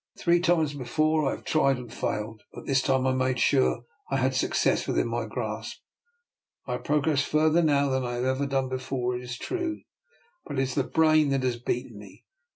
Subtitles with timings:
[0.17, 4.17] Three times before I have tried and failed, but this time I made sure I
[4.17, 5.81] had success within my grasp.
[6.65, 9.83] I have progressed further now than I have ever done before, it is true;
[10.43, 12.25] but it is the brain that has beaten me.